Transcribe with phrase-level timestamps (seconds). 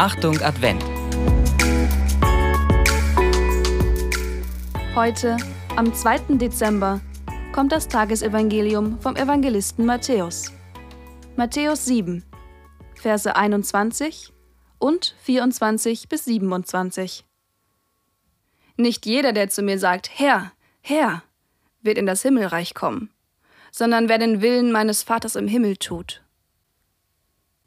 [0.00, 0.82] Achtung Advent.
[4.94, 5.36] Heute,
[5.76, 6.38] am 2.
[6.38, 7.02] Dezember,
[7.52, 10.54] kommt das Tagesevangelium vom Evangelisten Matthäus.
[11.36, 12.24] Matthäus 7,
[12.94, 14.32] Verse 21
[14.78, 17.26] und 24 bis 27.
[18.78, 21.22] Nicht jeder, der zu mir sagt, Herr, Herr,
[21.82, 23.10] wird in das Himmelreich kommen,
[23.70, 26.22] sondern wer den Willen meines Vaters im Himmel tut.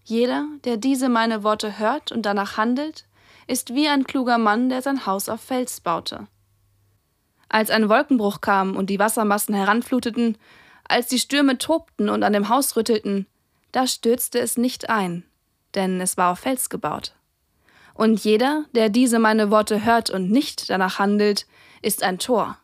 [0.03, 3.05] Jeder, der diese meine Worte hört und danach handelt,
[3.47, 6.27] ist wie ein kluger Mann, der sein Haus auf Fels baute.
[7.49, 10.37] Als ein Wolkenbruch kam und die Wassermassen heranfluteten,
[10.87, 13.27] als die Stürme tobten und an dem Haus rüttelten,
[13.71, 15.23] da stürzte es nicht ein,
[15.75, 17.13] denn es war auf Fels gebaut.
[17.93, 21.45] Und jeder, der diese meine Worte hört und nicht danach handelt,
[21.81, 22.57] ist ein Tor,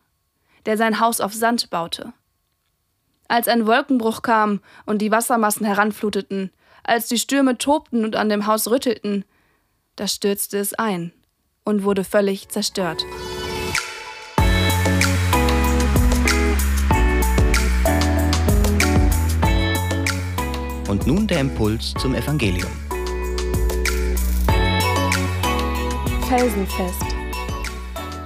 [0.66, 2.12] der sein Haus auf Sand baute.
[3.28, 6.50] Als ein Wolkenbruch kam und die Wassermassen heranfluteten,
[6.84, 9.24] als die Stürme tobten und an dem Haus rüttelten,
[9.96, 11.12] da stürzte es ein
[11.64, 13.04] und wurde völlig zerstört.
[20.88, 22.70] Und nun der Impuls zum Evangelium.
[26.28, 27.02] Felsenfest.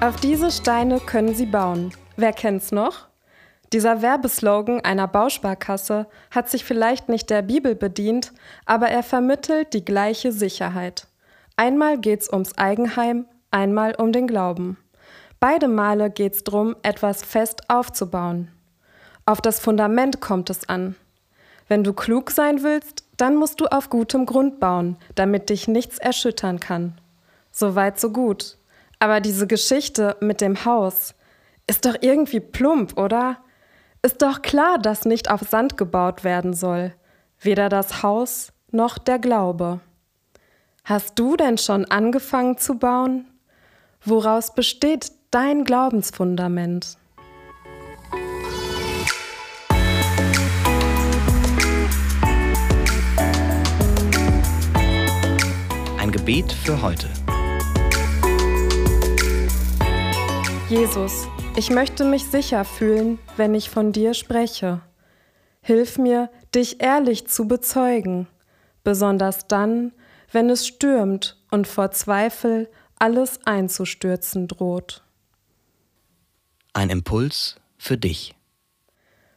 [0.00, 1.92] Auf diese Steine können Sie bauen.
[2.16, 3.08] Wer kennt's noch?
[3.72, 8.32] Dieser Werbeslogan einer Bausparkasse hat sich vielleicht nicht der Bibel bedient,
[8.66, 11.06] aber er vermittelt die gleiche Sicherheit.
[11.56, 14.76] Einmal geht's ums Eigenheim, einmal um den Glauben.
[15.40, 18.50] Beide Male geht's drum, etwas fest aufzubauen.
[19.26, 20.96] Auf das Fundament kommt es an.
[21.68, 25.98] Wenn du klug sein willst, dann musst du auf gutem Grund bauen, damit dich nichts
[25.98, 27.00] erschüttern kann.
[27.50, 28.58] So weit, so gut.
[28.98, 31.14] Aber diese Geschichte mit dem Haus
[31.66, 33.38] ist doch irgendwie plump, oder?
[34.04, 36.92] Ist doch klar, dass nicht auf Sand gebaut werden soll,
[37.40, 39.80] weder das Haus noch der Glaube.
[40.84, 43.24] Hast du denn schon angefangen zu bauen?
[44.04, 46.98] Woraus besteht dein Glaubensfundament?
[55.98, 57.08] Ein Gebet für heute.
[60.68, 61.26] Jesus,
[61.56, 64.80] ich möchte mich sicher fühlen, wenn ich von dir spreche.
[65.60, 68.26] Hilf mir, dich ehrlich zu bezeugen,
[68.82, 69.92] besonders dann,
[70.32, 75.04] wenn es stürmt und vor Zweifel alles einzustürzen droht.
[76.72, 78.34] Ein Impuls für dich.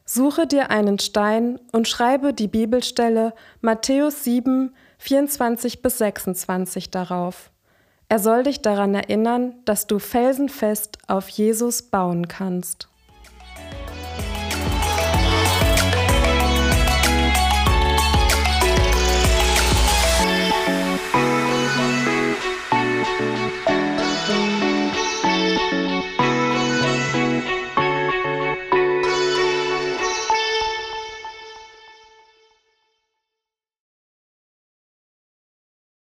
[0.03, 7.51] Suche dir einen Stein und schreibe die Bibelstelle Matthäus 7, 24 bis 26 darauf.
[8.09, 12.87] Er soll dich daran erinnern, dass du felsenfest auf Jesus bauen kannst.